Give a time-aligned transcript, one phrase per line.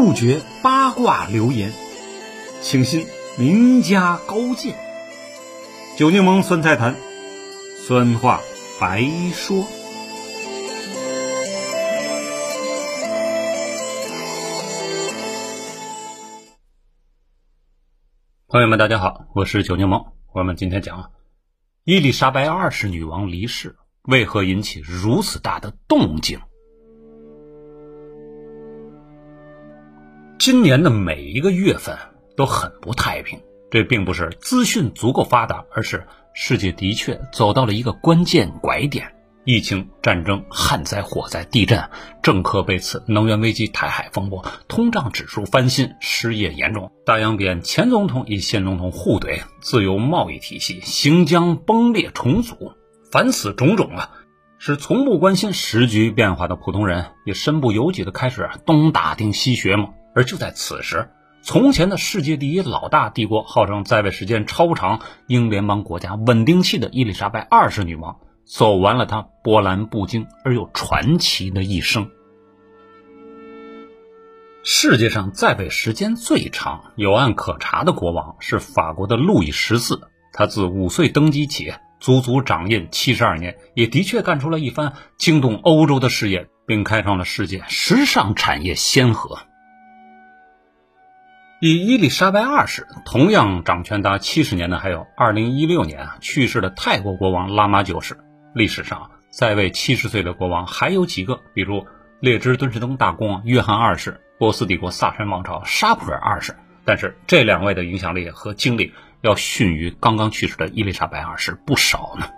[0.00, 1.72] 杜绝八卦流言，
[2.62, 4.76] 请信名家高见。
[5.96, 6.94] 酒柠檬酸菜坛，
[7.84, 8.40] 酸话
[8.80, 9.02] 白
[9.34, 9.66] 说。
[18.46, 20.12] 朋友们，大家好，我是酒柠檬。
[20.32, 21.10] 我们今天讲
[21.82, 26.38] 伊丽莎白二世女王离世，为何引起如此大的动静？
[30.38, 31.98] 今年的每一个月份
[32.36, 33.40] 都很不太平，
[33.72, 41.90] 这并不是资讯足够发达，而是世界的确走到了一个关键拐点：疫情、战争、旱灾、火灾、地震、
[42.22, 52.74] 政客被刺、能源危机、台海风波、通胀指数翻新、失业严重、大洋彼岸前总统与现总统互怼、自由贸易体系行将崩裂重组，
[53.10, 54.10] 凡此种种啊，
[54.60, 59.88] 使从不关心时局变化的普通人也身不由己的开始东打听西学嘛。
[60.18, 61.10] 而就在此时，
[61.42, 72.10] 从前的世界第一老大帝国，号称在位时间超长、英联邦国家稳定器的伊丽莎白二世女王，走完了她波澜不惊而又传奇的一生。
[74.64, 80.00] 世界上在位时间最长、有案可查的国王是法国的路易十四，
[80.32, 89.38] 他自五岁登基起，足足掌印七十二年，也的确干出了一番惊动欧洲的事业，并开创了世界时尚产业先河。
[91.60, 98.16] 以伊丽莎白二世同样掌权达七十年的，还有二零一六年啊去世的泰国国王拉玛九世。
[98.54, 101.84] 历史上在位七十岁的国王还有几个，比如
[102.20, 106.54] 列支敦士登大公约翰二世、波斯帝国萨珊王朝沙普尔二世。
[106.84, 112.28] 但是这两位的影响力和经历要逊于刚刚去世的伊丽莎白二世不少呢。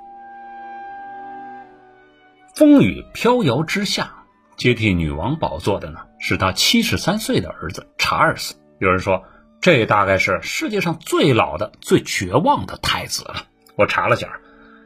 [2.55, 4.15] 风雨飘摇之下，
[4.57, 8.55] 接替女王宝座的呢，是他七十三岁的儿子查尔斯。
[8.81, 9.25] 有人说，
[9.61, 13.45] 这大概是世界上最老的、最绝望的太子了。
[13.77, 14.41] 我查了下，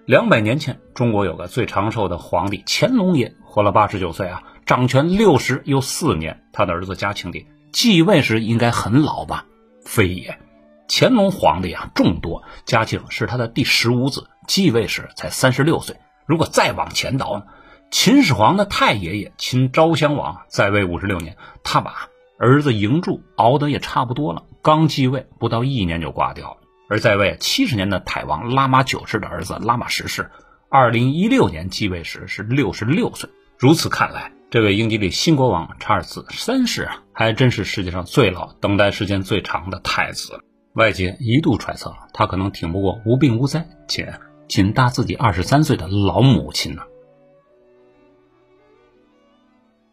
[0.05, 6.43] 两百年前中国有个最长寿的皇帝乾隆爷，活了八十九岁啊，掌权六十又四年。
[6.53, 9.47] 他的儿子嘉庆帝继位时应该很老吧？
[9.85, 10.41] 非也，
[10.89, 15.95] 乾隆皇帝啊众多，嘉庆是他的第十五子，继位时才三十六岁。
[16.27, 17.45] 如果再往前倒呢，
[17.93, 22.09] 秦始皇的太爷爷秦昭襄王在位五十六年，他把。
[22.37, 26.57] 儿子嬴柱熬得也差不多了，刚继位不到一年就挂掉了。
[26.89, 30.31] 而在位七十年的泰王拉玛九世的儿子拉玛十世，
[30.69, 33.31] 二零一六年继位时是六十六岁。
[33.57, 40.41] 如此看来，这位英吉利新国王查尔斯三世啊，还真是世界上最老、等待时间最长的太子。
[40.75, 44.19] 外界一度揣测他可能挺不过无病无灾且
[44.49, 46.83] 仅大自己二十三岁的老母亲呢。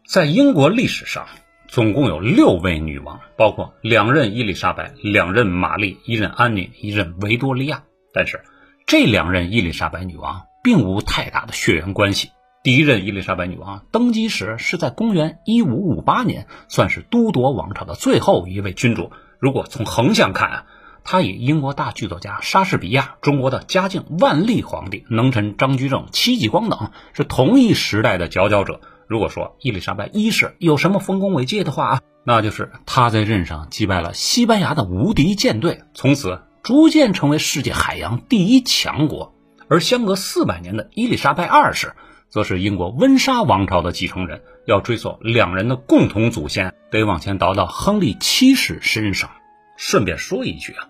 [0.06, 1.26] 在英国历史上。
[1.72, 7.84] 总共有六位女王，包括两任伊丽莎白、两任玛丽、一任安妮、一任维多利亚。
[8.12, 8.44] 但是，
[8.86, 12.28] 这两任伊丽莎白女王并无太大的血缘关系。
[12.62, 19.10] 第一任伊丽莎白女王登基时是在公元一五五八年，算是都铎王朝的最后一位君主。
[19.38, 20.66] 如果从横向看啊，
[21.04, 28.82] 她与英国大剧作家莎士比亚、中国的嘉靖、万历皇帝、能臣张居正、戚继光等是同一时代的佼佼者。
[29.08, 39.34] 如果说伊丽莎白一世有什么丰功伟绩的话啊，那就是她在任上击败了西班牙的无敌舰队，从此逐渐成为世界海洋第一强国。
[39.68, 41.94] 而相隔四百年的伊丽莎白二世，
[42.28, 44.42] 则是英国温莎王朝的继承人。
[44.64, 49.30] 要追溯两人的共同祖先，得往前倒到亨利七世身上。
[49.76, 50.88] 顺便说一句啊，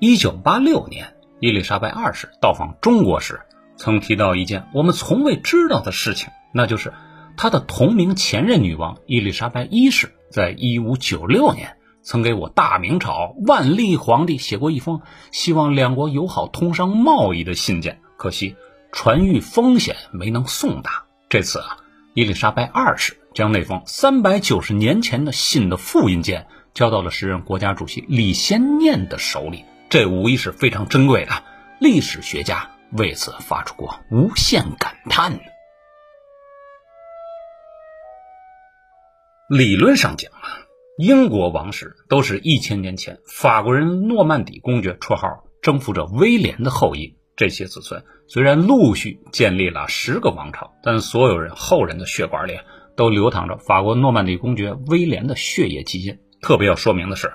[0.00, 3.42] 一九八六年伊丽莎白二世到访中国时，
[3.76, 6.92] 曾提到一件我们从未知道的事情，那就是。
[7.36, 15.00] 他的同名前任女王伊丽莎白一世，在一五九六年曾给我大明朝万历皇帝写过一封
[15.30, 18.56] 希望两国友好通商贸易的信件，可惜
[18.92, 21.04] 传谕风险没能送达。
[21.28, 21.78] 这次啊，
[22.14, 31.32] 伊丽莎白二世将那封三百九十年前的信的复印件交到了时任国家主席李先念的手里，这无疑是非常珍贵的。
[31.78, 35.40] 历史学家为此发出过无限感叹。
[39.54, 40.64] 理论上讲啊，
[40.96, 47.18] 英国王室都是一千年前法国人诺曼底公爵（绰号征服者威廉）的后裔。
[47.36, 52.60] 这些子孙虽然陆续建立了十个王朝，但所有人后人的血管里
[52.96, 56.18] 都流淌着法国诺曼底公爵威廉的血液基因。
[56.40, 57.34] 特别要说明的是，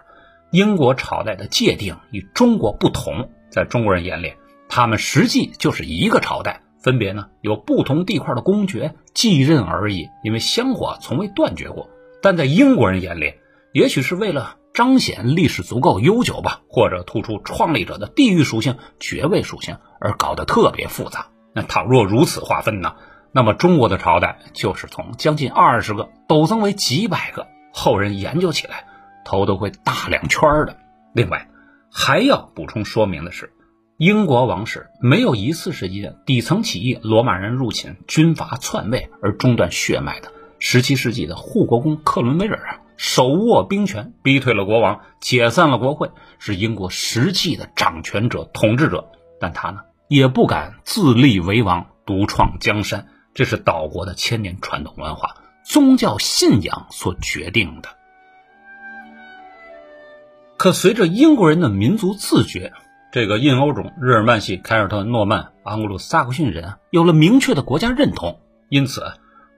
[0.52, 4.34] 英国朝代的界定与中国不同，在中国人眼里，
[4.70, 11.88] 他们实际就是一个朝代，分别呢有不同地块的公爵继任而已，因为香火从未断绝过。
[12.22, 13.36] 但在英国人眼里，
[13.74, 21.28] 也许是为了彰显历史足够悠久吧，或者突出创立者的地域属性、爵位属性而搞得特别复杂。
[21.54, 22.96] 那倘若如此划分呢？
[23.32, 28.86] 那么中国的朝代就是从将近二十个陡增为几百个，后人研究起来
[29.26, 30.78] 头都会大两圈的。
[31.14, 31.50] 另外，
[31.92, 33.52] 还要补充说明的是，
[33.98, 40.32] 英国王室没有一次是因底层起义、罗马人入侵、军阀篡位而中断血脉的。
[40.60, 53.08] 十七世纪的护国公克伦威尔啊，手握兵权，逼退了国王，解散了国会，是英国实际的掌权者、统治者，但他呢，也不敢自立为王，独创江山。
[53.34, 57.90] 这是岛国的千年传统文化、宗教信仰所决定的。
[60.58, 62.74] 可随着英国人的民族自觉，
[63.12, 68.40] 这个印欧种日耳曼系凯尔特、诺曼、盎格鲁撒克逊人啊有了明确的国家认同，
[68.70, 69.04] 因此，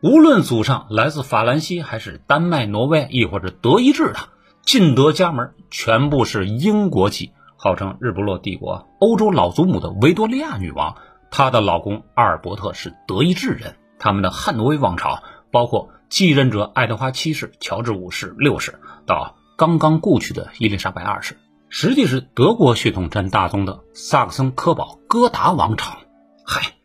[0.02, 4.20] 无论祖上来自法兰西还是丹麦、挪威，亦或者德意志的，
[4.62, 7.34] 进得家门全部是英国籍。
[7.58, 10.96] 号称日不落帝国欧洲老祖母的维多利亚女王。
[11.30, 21.38] 她的老公阿尔伯特是德意志人，他们的汉诺威王朝包括继任者爱德华七世、乔治五世、六世，到刚刚故去的伊丽莎白二世，
[21.68, 25.98] 实际是德国血统占大宗的萨克森科堡哥达王朝。
[26.46, 26.76] 嗨，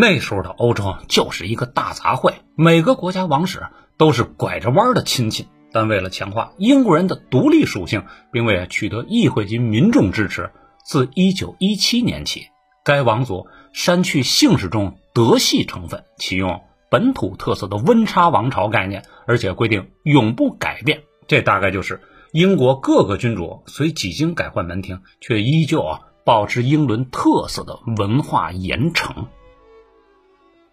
[0.00, 3.66] 那时候的欧洲就是一个大杂烩，每个国家王室
[3.96, 5.48] 都是拐着弯的亲戚。
[5.72, 10.52] 但为了强化英国人的独立属性，并为取得议会及民众支持，
[10.84, 12.46] 自1917年起。
[12.84, 21.02] 该王族删去姓氏中德系成分，启用本土特色的温差王朝概念，而且规定永不改变。
[21.26, 22.00] 这大概就是
[22.30, 29.26] 英国各个君主虽几经改换门庭，却依旧啊保持英伦特色的文化严惩。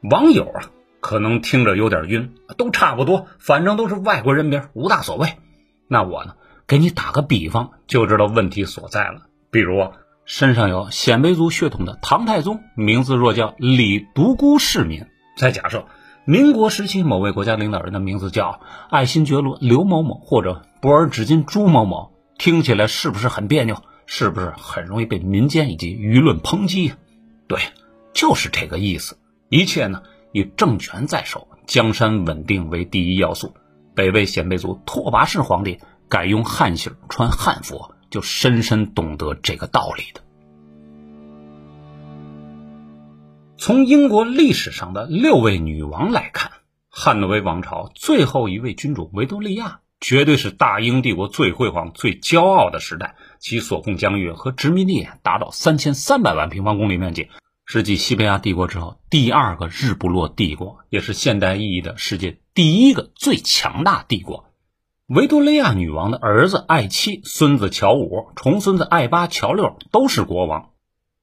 [0.10, 5.30] 网友啊可能听着有点晕，都差不多，反正都是外国人名，无大所谓。
[5.88, 6.36] 那我呢，
[6.68, 9.28] 给你打个比方，就知道问题所在了。
[9.52, 9.92] 比如。
[10.28, 15.06] 身上有鲜卑族血统的唐太宗，名字若叫李独孤世民。
[15.38, 15.86] 再假设
[16.26, 18.60] 民国时期某位国家领导人的名字叫
[18.90, 23.84] 爱新觉罗刘某某，或者博尔只金朱某某，听起来是不是很别扭？
[24.08, 26.94] 是不是很容易被民间以及舆论抨击？
[27.48, 27.60] 对，
[28.16, 29.20] 就是这个意思。
[29.50, 33.54] 一切呢，以政权在手、江山稳定为第一要素。
[33.94, 37.92] 北魏鲜卑族拓跋氏皇帝改用汉姓，穿汉服。
[38.12, 40.22] 就深深懂得这个道理的。
[43.58, 46.52] 从英国历史上的六位女王来看，
[46.90, 53.16] 汉诺威王朝最后一位君主维多利亚，绝对是大英帝国最辉煌、最骄傲的时代。
[53.40, 57.28] 其所控疆域和殖民地达到三千三百万平方公里面积，
[57.68, 64.46] 是继西班牙帝国之后第二个日不落帝国，也是现代意义的世界第一个最强大帝国。
[65.08, 70.70] 维多利亚女王的儿子爱七、孙子乔五、重孙子爱八、乔六都是国王。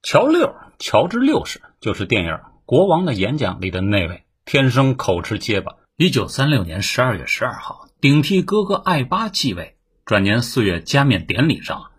[0.02, 2.32] 乔六，乔治六世，就是电影
[2.66, 5.76] 《国王的演讲》里的那位，天生口吃结巴。
[5.96, 9.76] 一九三六年十二月十二号，顶替哥哥爱八继位。
[10.04, 11.91] 转年四月加冕典礼上，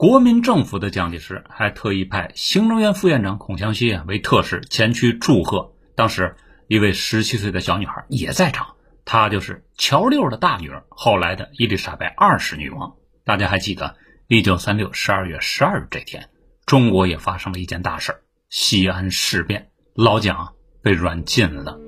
[0.00, 5.74] 国民政府的蒋介石还特意派行政院副院长孔祥熙为特使前去祝贺。
[5.94, 6.36] 当时，
[6.68, 8.76] 一位十七岁的小女孩也在场。
[9.04, 12.94] 她就是乔六的大女儿，后来的伊丽莎白二世女王。
[13.24, 13.94] 大家还记得，
[14.26, 16.30] 一九三六十二月十二日这天，
[16.64, 21.78] 中国也发生了一件大事——西安事变，老蒋被软禁了。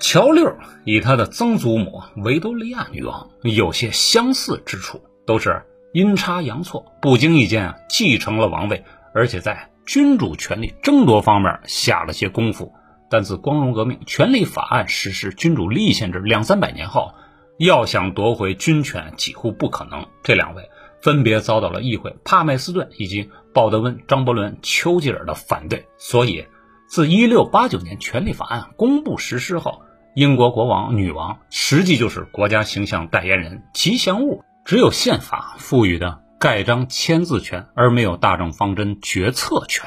[0.00, 0.56] 乔六
[0.86, 5.62] 与他的曾祖母维多利亚女王有些相似之处，都是
[5.94, 8.82] 阴差阳错、不经意间啊继承了王位，
[9.14, 12.72] 而且在君主权力争夺方面下了些功夫。
[13.08, 17.12] 但自光荣革命权力法案实施君主立宪制两三百年后，
[17.60, 20.04] 要想夺回军权几乎不可能。
[20.24, 20.68] 这两位
[21.00, 25.86] 分别遭到了议会帕麦斯顿以及鲍德温、张伯伦、丘吉尔的反对。
[25.96, 26.44] 所以，
[26.88, 29.82] 自一六八九年权力法案公布实施后，
[30.16, 39.86] 英国国王、女王实际就是国家形象代言人、吉祥物，只有宪法赋予的盖章签字权，而没有大政方针决策权。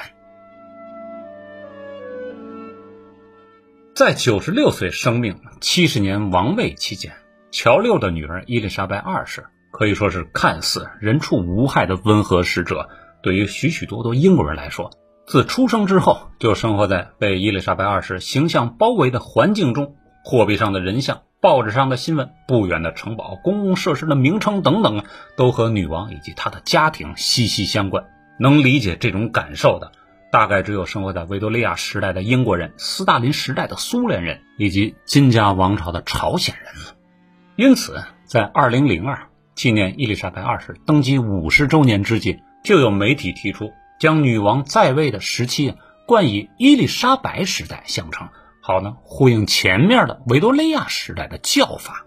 [3.96, 7.12] 在九十六岁生命、七十年王位期间，
[7.50, 12.88] 乔六的女儿伊丽莎白二世可以说是看似人畜无害的温和使者。
[13.24, 14.92] 对于许许多多英国人来说，
[15.26, 19.96] 自出生之后就生活在被伊丽莎白二世形象包围的环境中。
[20.24, 25.06] 货币上的人像、报纸上的新闻、不远的城堡、公共设施的名称等等啊，
[25.38, 28.04] 都和女王以及她的家庭息息相关。
[28.38, 29.94] 能理解这种感受的。
[30.30, 36.96] 大概只有生活在维多利亚时代的英国人、斯大林时代的苏联人以及金家王朝的朝鲜人了。
[37.56, 45.76] 因此，在二零零二纪念伊丽莎白二世登基五十周年之际，就有媒体提出将女王在位的时期
[46.06, 48.28] 冠以伊丽莎白时代相称，
[48.68, 52.06] 好呢呼应前面的维多利亚时代的叫法。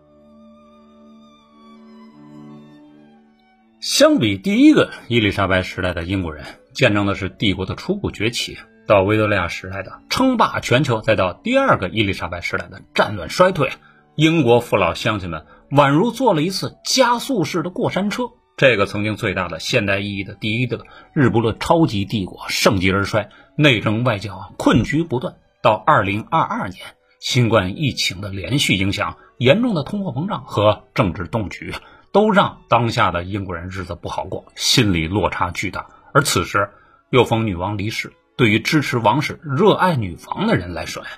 [3.81, 13.71] 相比第一个伊丽莎白时代的英国人，见证的是帝国的初步崛起，到维多利亚时代的称霸全球，再到第二个伊丽莎白时代的战乱衰退。
[14.15, 18.25] 英国父老乡亲们宛如坐了一次加速式的过山车。
[18.59, 25.37] 这个曾经最大的现代意义的第一个日不落超级帝国盛极而衰，内政外交啊困局不断。
[25.63, 26.85] 到二零二二年，
[27.19, 31.75] 新冠疫情的连续影响、严重的通货膨胀和政治动局，
[32.13, 35.87] 都让当下的英国人日子不好过，心理落差巨大。
[36.13, 36.71] 而此时
[37.11, 41.09] 又逢女王离世，对于支持王室、热爱女王的人来说呀。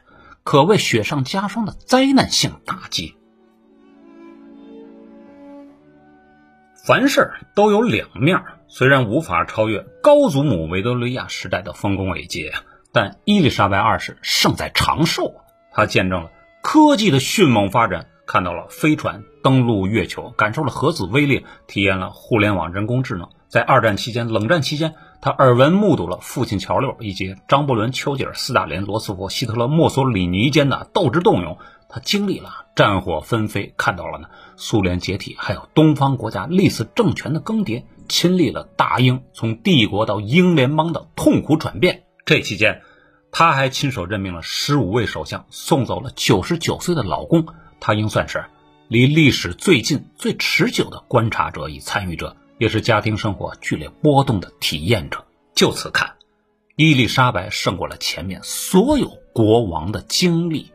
[0.45, 3.15] 可谓雪上加霜的灾难性打击。
[6.85, 12.51] 凡事都有两面，虽然无法超越高祖母维多利亚时代的丰功伟绩，
[12.93, 15.35] 但伊丽莎白二世胜在长寿。
[15.73, 16.31] 她见证了
[16.63, 23.29] 科技的迅猛发展，看到了飞船登陆月球，感受了核子威力，体验了互联网、人工智能。
[23.49, 24.95] 在二战期间、冷战期间。
[25.25, 31.59] 他耳闻目睹了父亲乔六以及张伯伦、丘吉尔、斯大林、罗斯福、希特勒、墨索里尼间的斗智斗勇，
[31.89, 42.03] 他经历了战火纷飞，看到了呢苏联解体，还有东方国家历次政权的更迭，亲历了大英从帝国到英联邦的痛苦转变。
[42.25, 42.83] 这期间，
[43.31, 47.47] 他还亲手任命了十五位首相，送走了九十九岁的老公。
[47.81, 48.45] 他应算是
[48.89, 52.37] 离历史最近、最持久的观察者与参与者。
[52.59, 55.25] 也是家庭生活剧烈波动的体验者。
[55.53, 56.15] 就此看，
[56.77, 60.71] 伊丽莎白胜过了前面所有国王的经历。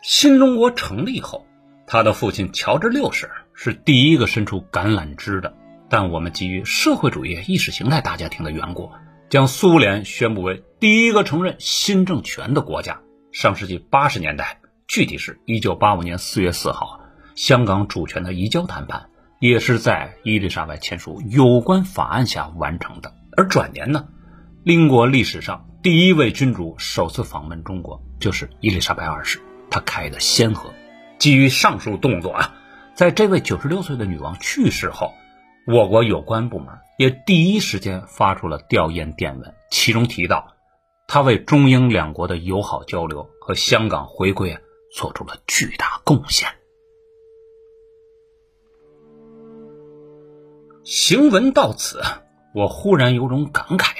[0.00, 1.46] 新中国成立后，
[1.86, 5.52] 他的父亲乔治六世是第一个伸出橄榄枝的。
[5.90, 8.92] 但我们基于社会主义意识形态大家庭的缘故，
[9.28, 13.00] 将苏联宣布为第一个承认新政权的国家。
[13.32, 17.00] 上世纪八十年代，具体是一九八五年四月四号。
[17.34, 19.08] 香港主权的移交谈判
[19.40, 23.12] 也是在伊丽莎白签署有关法案下完成的。
[23.36, 24.06] 而转年呢，
[24.62, 30.72] 英国历史上第一位君主首次访问中国就是伊丽莎白二世，她开的先河。
[31.18, 32.54] 基于上述动作啊，
[32.94, 35.14] 在这位九十六岁的女王去世后，
[35.66, 40.54] 我国有关部门也第一时间发出了吊唁电文，其中提到，
[41.06, 44.58] 他为中英两国的友好交流和香港回归
[44.92, 46.48] 做出了巨大贡献。
[50.82, 52.00] 行文到此，
[52.54, 53.92] 我忽然有种感慨：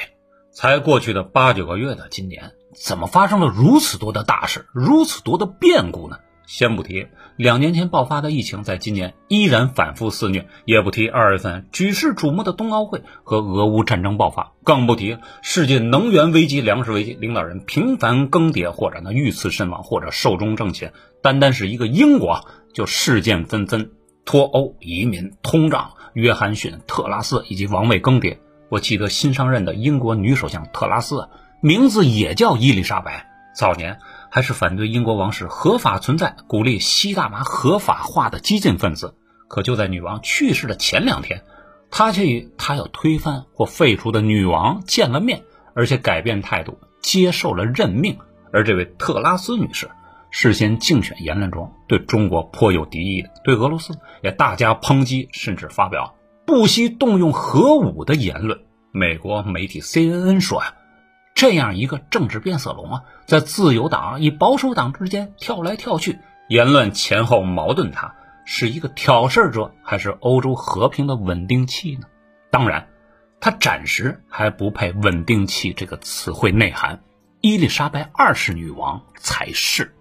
[0.51, 6.19] 才过去的八九个月的今年，怎么发生了如此多的大事，如此多的变故呢？
[6.51, 20.91] 先不提两年前爆发的疫情，在今年依然反复肆虐；也不提二月份举世瞩目的冬奥会和俄乌战争爆发；更不提世界能源危机、粮食危机，领导人频繁更迭，或者呢遇刺身亡，或者寿终正寝。
[21.23, 23.93] 单单是一个英国，就事件纷纷，
[24.25, 25.93] 脱欧、移民、通胀。
[26.15, 28.39] 约翰逊、特拉斯以及王位更迭，
[28.71, 31.29] 我记得新上任的英国女首相特拉斯，
[31.61, 33.29] 名字也叫伊丽莎白。
[33.53, 33.99] 早年
[34.31, 39.15] 还是反对英国王室合法存在、鼓励吸大麻合法化的激进分子。
[39.49, 41.43] 可就在女王去世的前两天，
[41.91, 45.43] 他却与他要推翻或废除的女王见了面，
[45.75, 48.19] 而且改变态度，接受了任命。
[48.53, 49.91] 而这位特拉斯女士。
[50.33, 56.15] 事先竞选言论中对中国颇有敌意的，对俄罗斯也大加抨击，甚至发表
[56.47, 58.61] 不惜动用核武的言论。
[58.93, 60.75] 美国媒体 CNN 说呀，
[61.41, 66.19] 这样一个政治变色龙啊，在自由党与保守党之间跳来跳去，
[66.51, 72.09] 言论前后矛盾，他是一个挑事者，还是欧洲和平的稳定器呢？
[72.51, 72.89] 当然，
[73.41, 77.03] 他暂时还不配“稳定器”这个词汇内涵，
[77.41, 79.95] 伊丽莎白二世女王才是。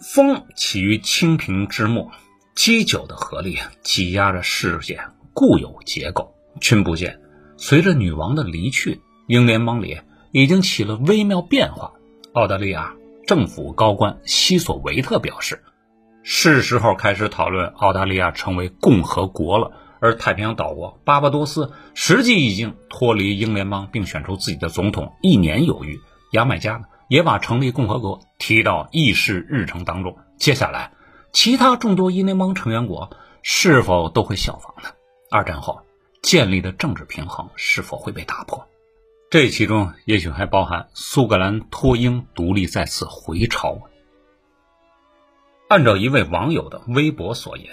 [0.00, 2.10] 风起于清平之末，
[2.54, 4.98] 积久的合力挤压着世界
[5.34, 6.34] 固有结构。
[6.60, 7.20] 君不见，
[7.56, 9.98] 随着女王的离去，英联邦里
[10.32, 11.92] 已经起了微妙变化。
[12.32, 12.94] 澳大利亚
[13.26, 15.62] 政府高官西索维特表示，
[16.22, 19.72] 是时候开始讨论澳大利亚成为共和国了。
[20.02, 26.00] 而太平洋岛国巴巴多斯实际已经脱离英联邦，并选出自己的总统，一年有余。
[26.32, 26.84] 牙买加呢？
[27.08, 30.16] 也把成立共和国提到议事日程当中。
[30.38, 30.92] 接下来，
[31.32, 33.10] 其他众多英联邦成员国
[33.42, 34.90] 是否都会效仿呢？
[35.30, 35.82] 二战后
[36.22, 38.66] 建立的政治平衡是否会被打破？
[39.30, 43.78] 这其中也许还包含苏格兰脱英、独立再次回潮。
[45.68, 47.70] 按照一位网友的微博所言，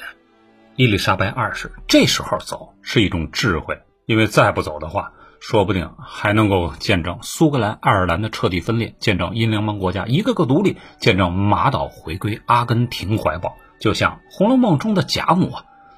[0.75, 13.57] 伊丽莎白二世这时候走是一种智慧，因为再不走的话，说不定还能够见证苏格兰、爱尔兰的彻底分裂，见证英联邦国家一个个独立，见证马岛回归阿根廷怀抱。
[13.79, 15.53] 就像《红楼梦》中的贾母，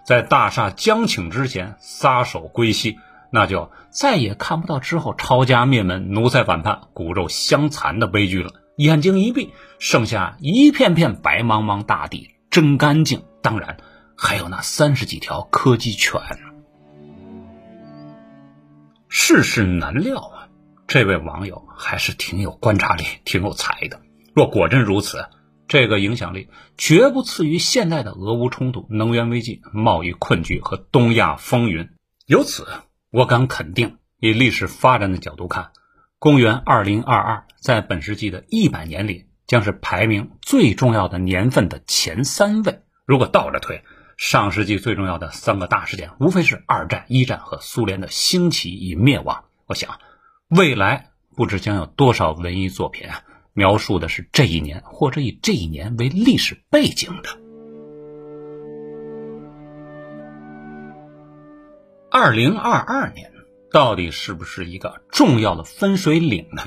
[0.10, 2.98] 在大厦将倾之前撒手归西。
[3.32, 8.50] 那就再也看不到之后抄家灭门、奴才反叛、骨肉相残的悲剧了。
[8.76, 13.22] 眼睛一闭，剩下一片片白茫茫大地，真干净。
[13.44, 13.78] 当然，
[14.18, 16.20] 还有那三十几条柯基犬。
[19.10, 20.50] 世事难料啊！
[20.88, 24.02] 这位网友还是挺有观察力、挺有才的。
[24.34, 25.28] 若果真如此，
[25.70, 31.88] 这个影响力绝不次于现在的俄乌冲突、能源危机、贸易困局和东亚风云。
[32.26, 32.68] 由此。
[33.12, 35.72] 我敢肯定，以历史发展的角度看，
[36.20, 42.84] 公元二零二二在本世纪的一百年里，将是排名最重要的年份的前三位。
[43.08, 43.84] 如果倒着推，
[44.16, 49.46] 上世纪最重要的三个大事件，无非是二战、一战和苏联的兴起与灭亡。
[49.66, 50.00] 我想，
[50.48, 57.30] 未来不知将有多少文艺作品啊，描述的是这一年，或者以这一年为历史背景的。
[62.12, 63.32] 二零二二年
[63.72, 66.64] 到底是不是一个重要的分水岭呢？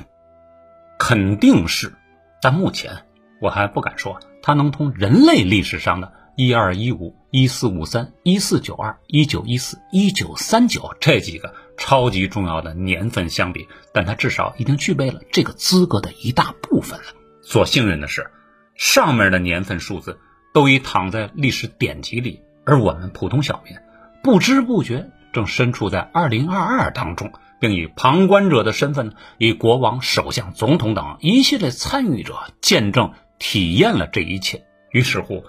[0.97, 1.93] 肯定是，
[2.41, 3.05] 但目前
[3.41, 17.05] 我还不敢说它能同人类历史上的一二一五、一四五三、一四九二、一九一四、一九三九这几个超级重要的年份相比，但它至少已经具备了这个资格的一大部分了。
[17.41, 18.29] 所幸运的是，
[18.75, 20.19] 上面的年份数字
[20.53, 23.75] 都已躺在历史典籍里，而我们普通小民
[24.23, 25.09] 不知不觉。
[25.33, 34.63] 正身处在二零二二当中，并以旁观者的身份，以国王、首相、总统等一系列参与者见证、体验了这一切。
[34.91, 35.43] 于是乎，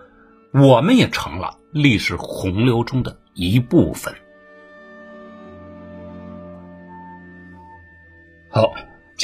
[0.54, 4.14] 我们也成了历史洪流中的一部分。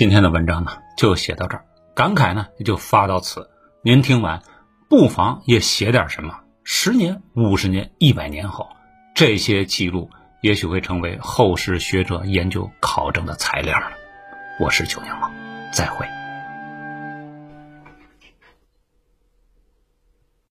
[0.01, 3.51] 今天的文章呢就写到这儿，感慨呢也就发到此。
[3.83, 4.43] 您听完，
[4.89, 6.41] 不妨也写点什么。
[6.65, 8.67] 十年、五十年、一百年后，
[9.15, 10.09] 这些记录。
[10.41, 13.89] 也许会成为后世学者研究考证的材料了。
[14.59, 15.31] 我是九阳梦，
[15.71, 16.20] 再会。